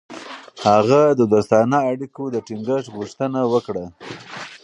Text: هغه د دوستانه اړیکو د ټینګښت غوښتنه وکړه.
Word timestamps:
هغه 0.67 1.01
د 1.19 1.21
دوستانه 1.31 1.77
اړیکو 1.91 2.23
د 2.31 2.35
ټینګښت 2.47 2.87
غوښتنه 2.95 3.39
وکړه. 3.53 3.85